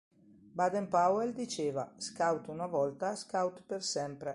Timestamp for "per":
3.67-3.83